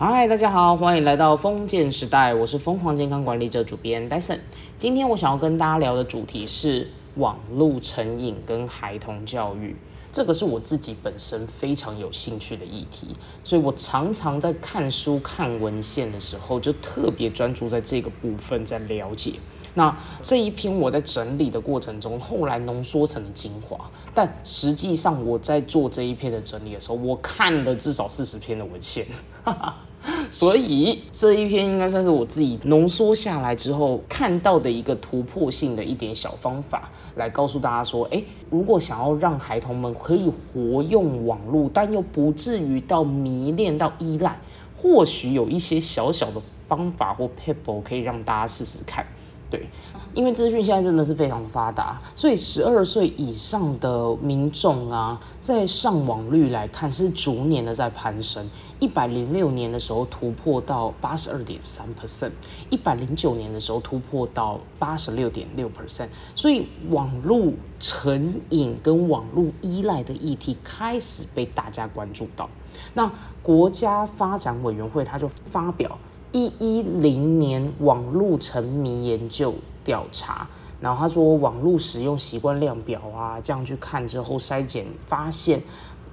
[0.00, 4.38] 嗨，大家好，欢迎来到封建时代，我是疯狂健康管理者主编 Dyson。
[4.78, 9.74] 今天我想要跟大家聊的主题是网络成瘾跟孩童教育，
[10.12, 13.08] 这个是我自己本身非常有兴趣的议题，
[13.42, 19.32] 所以我常常在看书、看文献的时候，就特别专注在这个部分，在了解。
[19.74, 23.76] 那这一篇我在整理的过程中，后来浓缩成了精华。
[24.14, 29.04] 但实际上我在做这一篇的整理的时候，我看了至少四十篇的文献，
[30.30, 44.38] 所以这一篇应该算是我自己浓缩下来之后看到的一个突破性的一点小方法，来告诉大家说：诶，如果想要让孩童们可以活用网络，但又不至于到迷恋到依赖，
[44.76, 49.04] 或许有一些小小的方法或 p e p l e 可以让大家试试看。
[49.50, 49.66] 对，
[50.12, 58.46] 因为资讯现在真的是非常的发达，所以十二岁以上的民众啊，在上网率来看是逐年的在攀升。
[58.78, 62.30] 一百零六年的时候突破到八十二点三 percent，
[62.68, 72.48] 一百零九年的时候突破到八十六点六 percent，所以网络成瘾跟网络依赖的议题开始被大家关注到。
[72.92, 73.10] 那
[73.42, 75.98] 国家发展委员会他就发表。
[76.32, 80.46] 一一零年网络沉迷研究调查，
[80.80, 85.62] 然后他说网络使用习惯量表啊，这样去看之后筛检发现，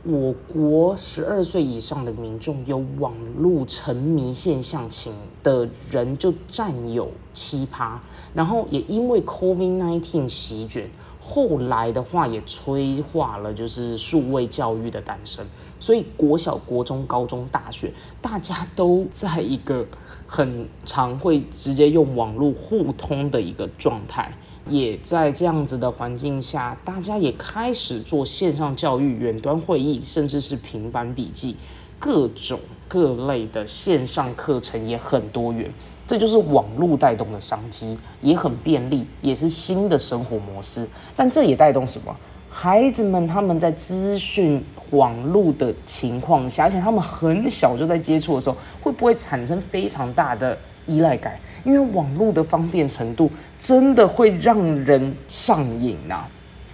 [0.03, 8.01] 我国十二岁以上的民众有网络沉迷现象情的人就占有七趴，
[8.33, 10.89] 然后也因为 COVID nineteen 席卷。
[11.27, 15.43] 后来的话也催化了，就是数位教育的诞生，
[15.79, 19.83] 所以国小、国中、高中、大学，大家都在一个
[20.27, 24.31] 很常会直接用网络互通的一个状态，
[24.69, 31.55] 也在这样子的环境下，大家也开始做线上教育、远端会议，甚至是平板笔记，
[31.97, 35.73] 各种各类的线上课程也很多元。
[36.07, 40.87] 这就是网络带动的商机，也很便利，也是新的生活模式。
[41.15, 42.15] 但这也带动什么？
[42.49, 51.37] 孩子们他们在资讯网络的情况下，而且他们很小就在接触的时候，会不会产生非常大的依赖感？
[51.65, 56.29] 因为网络的方便程度真的会让人上瘾啊！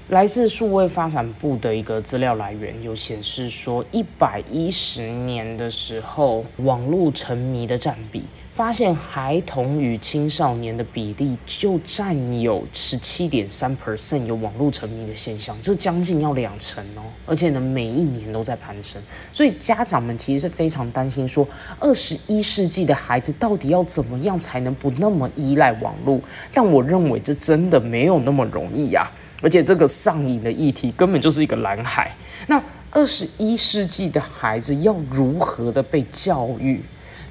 [0.10, 8.24] 来自数位发展部的一个资料来源有显示说，一百一十年的时候，网络沉迷的占比。
[8.54, 19.02] 发现孩童与青少年的比例就占有十七点三 percent 有网络沉迷的现象，这将近要两成哦，而且呢每一年都在攀升，
[19.32, 21.48] 所以家长们其实是非常担心，说
[21.80, 26.20] 二十一世纪的孩子到底要怎么样才能不那么依赖网络？
[26.54, 29.10] 但我认为这真的没有那么容易呀，
[29.42, 32.14] 而且这个上瘾的议题根本就是一个蓝海。
[32.48, 32.62] 那
[32.92, 36.84] 二十一世纪的孩子要如何的被教育？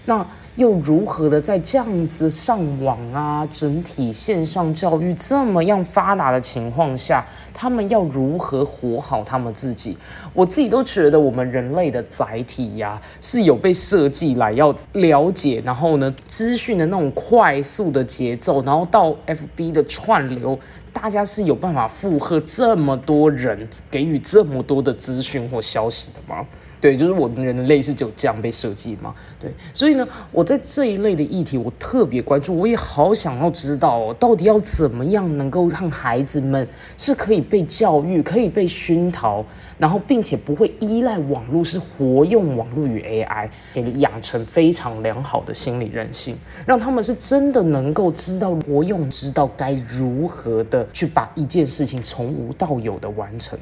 [0.06, 0.26] 那？
[0.56, 7.24] 又如何的在这样子上网啊，整体线上教育这么样发达的情况下，
[7.54, 9.96] 他们要如何活好他们自己？
[10.34, 20.58] 我自己都觉得，我们人类的载体呀，是有被设计来要了解，然后呢，资讯的那种快速的节奏，然后到 FB 的串流，
[20.92, 26.44] 大家是有办法负荷这么多人给予这么多的资讯或消息的吗？
[26.80, 29.14] 对，就是我们人类是就这样被设计嘛。
[29.38, 39.44] 对，所以呢，我在这一类的议题，我特别关注，我也好想要知道，哦，到底要怎么样能够让孩子们是可以被教育、可以被熏陶，
[39.78, 46.34] 然后并且不会依赖网络，是活用网络与 AI，给你养成非常良好的心理韧性，
[46.66, 53.58] 让他们是真的能够知道活用，知道该如何的去把一件事情从无到有的完成。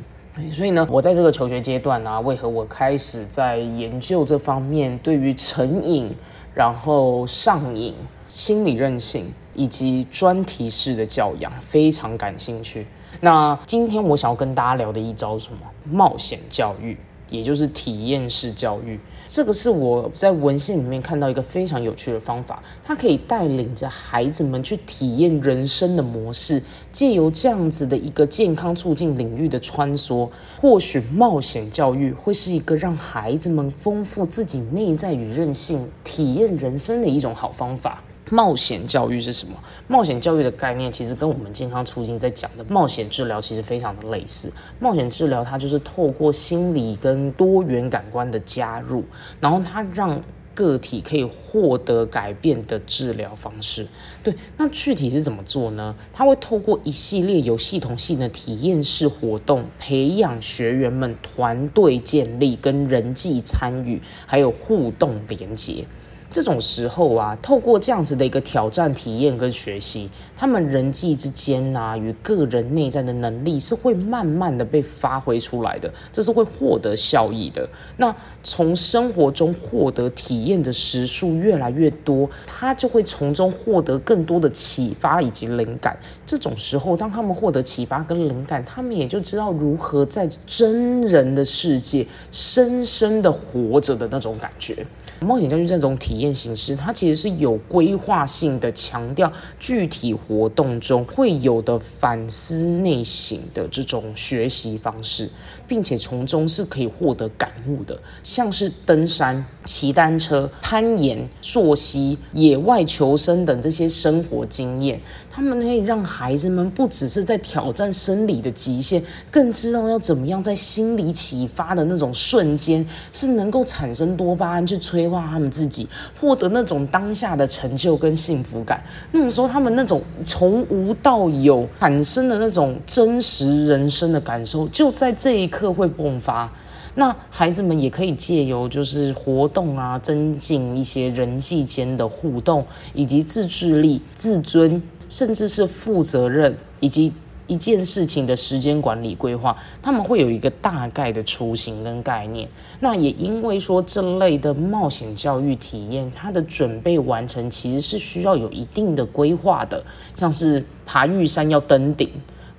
[0.53, 6.15] 所以呢，我在这个求学阶段呢，为何我开始在研究这方面，对于成瘾、
[6.55, 7.95] 然后上瘾、
[8.29, 12.87] 心理韧性以及专题式的教养非常感兴趣。
[13.21, 15.59] 那今天我想要跟大家聊的一招是什么？
[15.85, 16.97] 冒险教育。
[17.31, 18.99] 也就是体验式教育，
[19.29, 30.27] 这个是我在文献里面看到一个非常有趣的方法，它可以带领着孩子们去体验人生的模式，借由这样子的一个健康促进领域的穿梭，
[30.59, 38.03] 或许冒险教育会是一个让孩子们丰富自己内在与韧性、体验人生的一种好方法。
[38.31, 39.55] 冒险教育是什么？
[39.87, 44.53] 冒险教育的概念其实跟我们健康促进在讲的冒险治疗其实非常的类似。
[44.79, 49.05] 冒险治疗它就是透过心理跟多元感官的加入，
[49.41, 50.21] 然后它让
[50.55, 53.87] 个体可以获得改变的治疗方式。
[54.25, 55.95] 对，那具体是怎么做呢？
[56.13, 65.85] 它会透过一系列有系统性的体验式活动，培养学员们团队建立跟人际参与，还有互动连接。
[66.31, 77.67] 这种时候啊，透过这样子的一个挑战、体验跟学习，他们人际之间啊，与个人内在的能力是会慢慢的被发挥出来的，这是会获得效益的。
[77.97, 85.99] 那从生活中获得体验的时数越来越多，他就会从中获得更多的启发以及灵感。
[86.27, 94.87] 这种时候，当他们获得启发跟灵感，他们也就知道如何在真人的世界深深的活着的那种感觉。
[95.21, 105.29] 冒险教育这种体验形式，它其实是有规划性的，强调具体活动中会有的反思内省的这种学习方式，
[105.69, 115.01] 并且从中是可以获得感悟的，像是登山、骑单车、攀岩、溯溪、野外求生等这些生活经验。
[115.31, 119.01] 他们可以让孩子们不只是在挑战生理的极限，
[119.31, 125.87] 更知道要怎么样在心理启发的那种瞬间，是能够产生多巴胺去催化他们自己，
[126.19, 128.83] 获得那种当下的成就跟幸福感。
[129.13, 136.51] 那种时候，他们那种从无到有产生的那种真实人生的感受，就在这一刻课会迸发。
[136.95, 142.65] 那孩子们也可以借由就是活动啊，增进一些人际间的互动，
[142.95, 144.81] 以及自制力、自尊。
[145.09, 147.11] 甚至是负责任以及
[147.47, 152.47] 一件事情的时间管理规划，他们会有一个大概的雏形跟概念。
[152.81, 159.83] 那也因为说这类的冒险教育体验，它的准备完成其实是需要有一定的规划的，
[160.15, 162.11] 像是爬玉山要登顶。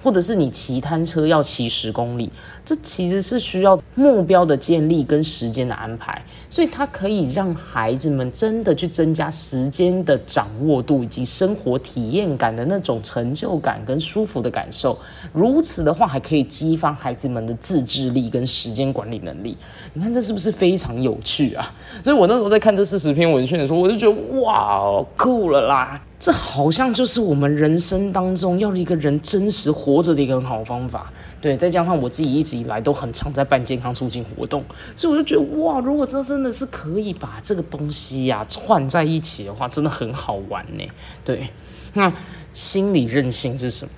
[0.02, 2.32] 或者是你骑单车要骑十公里，
[2.64, 14.98] 这其实是需要目标的建立跟时间的安排，所以它可以让孩子们真的去增加时间的掌握度以及生活体验感的那种成就感跟舒服的感受。
[15.34, 19.58] 如此的话，还可以激发孩子们的自制力跟时间管理能力。
[19.94, 21.74] 你看这是不是非常有趣啊？
[22.04, 26.02] 所以我那时候在看这四十篇文献的时候，我就觉得哇，够了啦！
[26.20, 31.56] 这好像就是我们人生当中要一个人真实活着的一个很好方法，对。
[31.56, 34.62] 再加上我自己一直以来都很常在办健康促进活动，
[34.98, 40.84] 所以我就觉得哇，如果这真的是可以把这个东西呀串在一起的话，真的很好玩呢。
[41.24, 41.50] 对，
[41.94, 42.14] 那
[42.54, 43.92] 心理韧性是什么？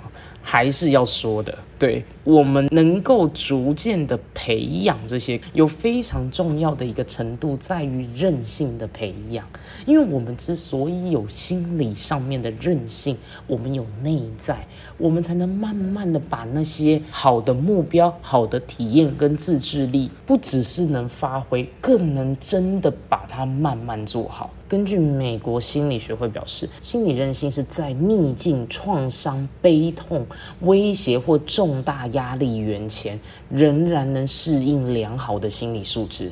[0.44, 9.44] 还是要说的，对我们能够逐渐的培养这些，有非常重要的一个程度在于韧性的培养。
[9.88, 13.18] 因为我们之所以有心理上面的韧性，
[13.48, 14.68] 我们有内在，
[15.00, 24.52] 我们才能慢慢的把那些好的目标、好的体验跟自制力，不只是能发挥，更能真的把它慢慢做好。
[24.70, 30.26] 根据美国心理学会表示，心理韧性是在逆境、创伤、悲痛、
[30.62, 33.18] 威胁或重重大压力源前，
[33.50, 36.30] 仍然能适应良好的心理素质。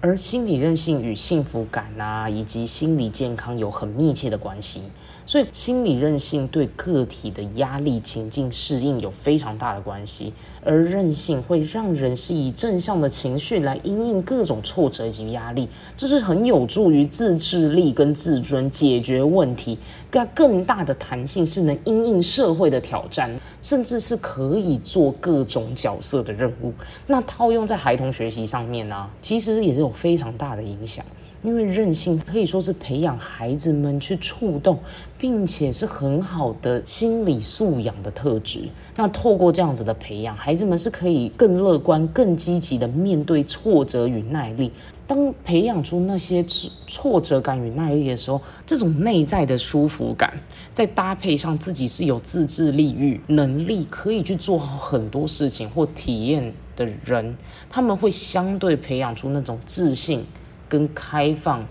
[0.00, 4.82] 而心理韧性与幸福感啊，以及心理健康有很密切的关系。
[5.24, 10.32] 所以，心理韧性对个体的压力情境适应有非常大的关系，
[10.64, 19.78] 而韧性会让人是以正向的情绪来应应各种挫折以及压力，这是很有助于自制力跟自尊，解决问题。
[20.10, 23.30] 更更大的弹性是能应应社会的挑战，
[23.62, 26.72] 甚至是可以做各种角色的任务。
[27.06, 31.04] 那套用在孩童学习上面呢，其实也是有非常大的影响。
[31.42, 34.78] 因为韧性可以说是培养孩子们去触动，
[35.18, 38.68] 并且是很好的心理素养的特质。
[38.96, 44.70] 那透过这样子的培养，孩子们是可以更乐观、更积极的面对挫折与耐力。
[45.04, 46.42] 当培养出那些
[46.86, 50.32] 挫折感与耐力的时候，这种内在的舒服感，
[50.72, 57.36] 再搭配上自己是有自制力与能力，可以去做好很多事情或体验的人，
[57.68, 60.24] 他们会相对培养出那种自信。
[60.72, 61.62] 跟开放、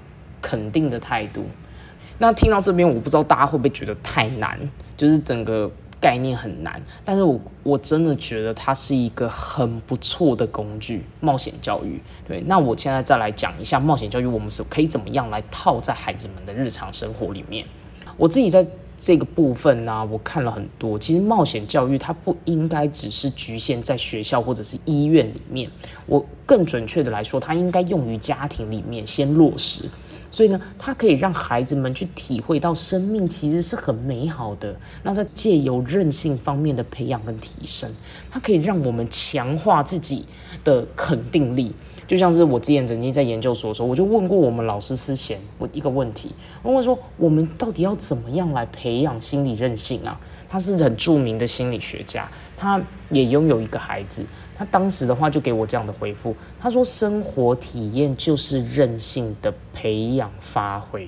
[0.44, 1.44] 肯定的态度。
[2.20, 4.60] 那听到这边，我不知道大家会不会觉得太难，
[4.96, 6.80] 就是整个概念很难。
[7.04, 12.00] 但是我我真的觉得它是一个很不错的工具——冒险教育。
[12.28, 17.66] 对，那我现在再来讲一下冒险教育，我们是可以怎么样来套在孩子们的日常生活里面。
[18.18, 18.64] 我自己在。
[19.04, 21.00] 这个部分呢，我看了很多。
[21.00, 25.68] 其实冒险教育它不应该只是局限在学校或者是医院里面。
[26.06, 29.86] 我更准确的来说，它应该用于家庭里面先落实。
[30.30, 34.74] 所以呢，它可以让孩子们去体会到生命其实是很美好的。
[35.02, 37.92] 那在借由韧性方面的培养跟提升，
[38.30, 40.24] 它可以让我们强化自己
[40.64, 41.74] 的肯定力。
[42.12, 50.20] 就像是我之前曾经在研究所的时候，我就问过我们老师思贤我一个问题，问我说我们到底要怎么样来培养心理韧性啊？
[50.50, 54.26] 他是很著名的心理学家，他也拥有一个孩子。
[54.58, 61.08] 他当时的话就给我这样的回复，他说：“生活体验就是韧性的培养发挥。”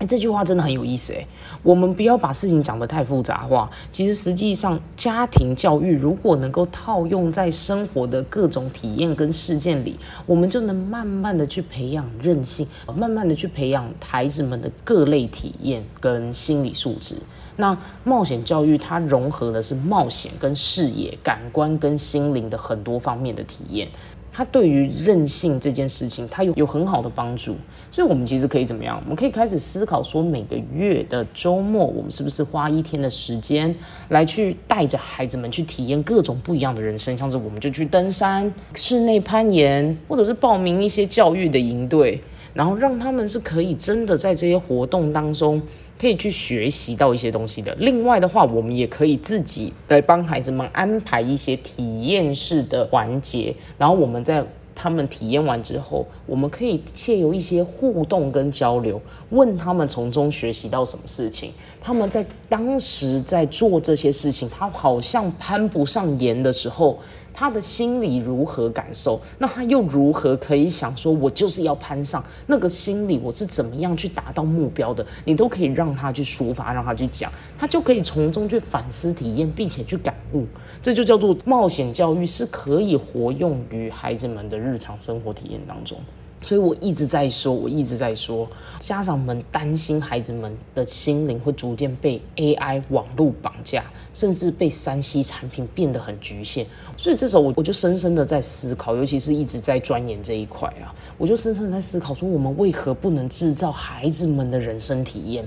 [0.00, 1.26] 哎，这句话真的很有意思哎。
[1.62, 3.70] 我们不要把事情讲得太复杂化。
[3.92, 12.66] 其实实际上，家庭教育如果能够套用在生活的各种体验跟事件里，我们就能慢慢的去培养韧性，
[12.96, 17.16] 慢慢的去培养孩子们的各类体验跟心理素质。
[17.56, 23.86] 那冒险教育它融合的是冒险跟视野、感官跟心灵的很多方面的体验。
[24.32, 27.56] 它对于韧性这件事情，它有有很好的帮助，
[27.90, 29.00] 所以我们其实可以怎么样？
[29.04, 33.74] 我们可以开始思考说，每个月的周末，我们是不是花一天的时间
[34.08, 37.16] 来去带着孩子们去体验各种不一样的人生？
[37.16, 42.20] 像是我们就去登山、室内攀岩，或者是报名一些教育的营队，
[42.54, 45.60] 然后让他们是可以真的在这些活动当中。
[46.00, 47.76] 可以去学习到一些东西的。
[47.78, 54.42] 另外的话，我们也可以自己来帮孩子们安排一些体验式的环节，然后我们在
[54.74, 61.52] 他们体验完之后，我们可以借由一些互动跟交流，问他们从中学习到什么事情。
[61.82, 66.98] 他们在当时在做这些事情，他好像攀不上岩的时候。
[67.40, 69.18] 他的心里如何感受？
[69.38, 75.02] 那他又如何可以想说，我就是要攀上那个心理，我是怎么样去达到目标的？
[75.24, 80.44] 你都可以让他去抒发，让他去讲，他就可以从中去反思、体验，并且去感悟。
[80.82, 85.96] 这就叫做冒险教育，是可以活用于孩子们的日常生活体验当中。
[86.42, 96.66] 所以我一直在说，我一直在说，家长们担心孩子们的心灵会逐渐被 AI 网络绑架，甚至被三 C 产品变得很局限。
[96.96, 105.46] 所以这时候我我就深深的在思考，尤其是一直在钻研这一块啊，我就深深的在思考说，我们为何不能制造孩子们的人生体验，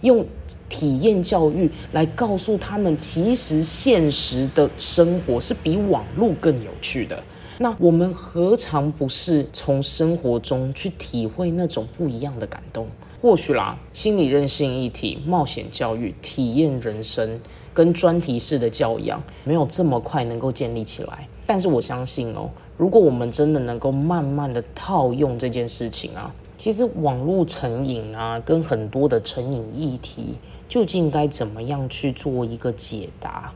[0.00, 0.26] 用
[0.68, 7.22] 体验教育来告诉他们，其实现实的生活是比网络更有趣的。
[7.58, 12.88] 那我们何尝不是从生活中去体会那种不一样的感动？
[13.20, 17.40] 或许啦，心理韧性议题、冒险教育、体验人生
[17.72, 21.28] 跟专题式的教养没有这么快能够建立起来。
[21.46, 30.36] 但是我相信哦，如果我们真的能够慢慢的套用这件事情啊，其实网络成瘾啊，跟很多的成瘾议题，
[30.68, 33.52] 究竟该怎么样去做一个解答？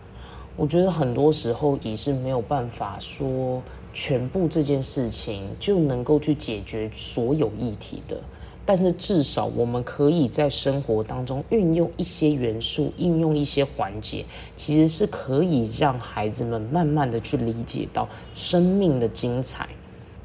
[0.57, 3.61] 我觉得很多时候你是没有办法说。
[3.99, 8.21] 全部这件事情就能够去解决所有议题的，
[8.67, 14.23] 但是至少我们可以在生活当中运用一些元素，运用一些环节，
[14.55, 19.67] 其实是可以让孩子们慢慢的去理解到生命的精彩。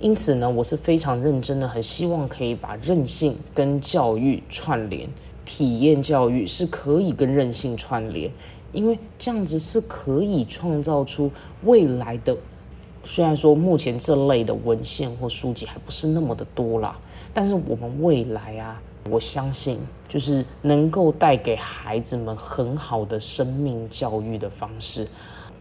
[0.01, 5.07] 因此呢，我是非常认真的，很希望可以把韧性跟教育串联，
[5.45, 8.29] 体验教育是可以跟韧性串联，
[8.73, 11.31] 因为这样子是可以创造出
[11.63, 12.35] 未来的。
[13.03, 16.98] 虽然说目前这类的文献或书籍还不是那么的多啦，
[17.34, 25.08] 但是我们未来啊，我相信就是能够带给孩子们很好的生命教育的方式，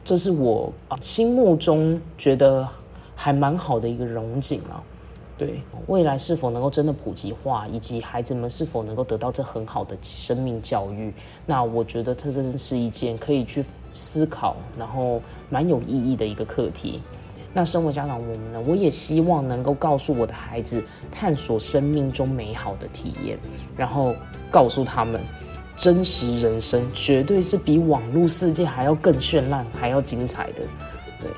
[0.04, 2.68] 这是我啊心目中觉得
[3.16, 4.82] 还蛮好的一个荣景啊。
[5.38, 11.10] 对未来是否能够真的普及化，以及孩子们是否能够得到这很好的生命教育，
[11.46, 17.00] 那我觉得这真是一件可以去思考，然后蛮有意义的一个课题。
[17.52, 18.60] 那身为家长，我们呢？
[18.66, 23.36] 我也希望能够告诉我的孩子，探索生命中美好的体验，
[23.76, 24.14] 然后
[24.50, 25.20] 告诉他们，
[25.76, 30.62] 真实人生绝对是比网络世界还要更绚烂、还要精彩的。
[31.20, 31.28] 对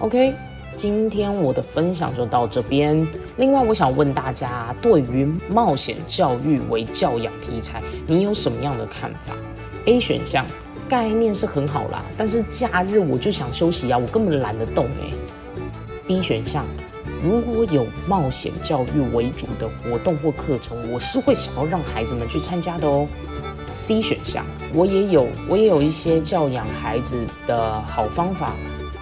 [0.00, 0.34] ，OK，
[0.76, 3.06] 今天我的分享就到这边。
[3.38, 9.34] 另外，我想问大家，对于冒险教育为教养题材，你有什么样的看法
[9.86, 10.44] ？A 选项
[10.90, 15.10] 概念是很好啦，但是假日我就想休息啊，我根本懒得动哎。
[16.06, 16.66] B 选项，
[17.22, 23.08] 如果有冒险教育为主的活动或课程，我是会想要让孩子们去参加的哦。
[23.72, 24.44] C 选项，
[24.74, 28.52] 我也有，我也有一些教养孩子的好方法，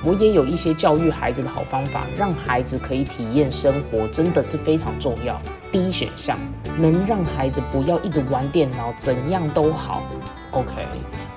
[0.05, 5.43] 我也有一些教育孩子的好方法，让孩子可以体验生活，真的是非常重要。
[5.73, 6.39] D 选项，
[6.79, 10.05] 能让孩子不要一直玩电脑，怎样都好。
[10.53, 10.87] OK。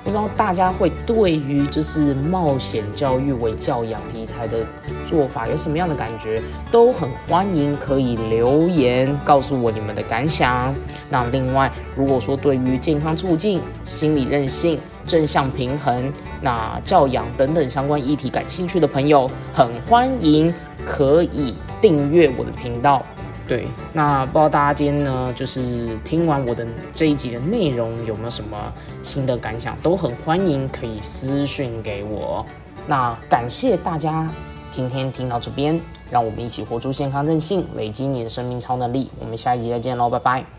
[0.05, 4.63] 不知道大家会对于就是冒险教育为教养题材的
[5.03, 6.39] 做法有什么样的感觉？
[6.71, 10.71] 都很欢迎可以留言告诉我你们的感想。
[11.09, 20.53] 那另外，如果说对于健康促进、心理韧性、正向平衡、那教养等等相关议题感兴趣的朋友，很欢迎
[20.85, 23.03] 可以订阅我的频道。
[23.47, 28.57] 对，那不知道大家今天呢，就是听完我的这一集的内容，有没有什么
[29.03, 29.77] 新的感想？
[29.83, 32.43] 都很欢迎可以私讯给我。
[32.87, 34.27] 那感谢大家
[34.71, 39.11] 今天听到这边，让我们一起活出健康任性，累积你的生命超能力。
[39.19, 40.55] 我们下一集再见喽，拜拜。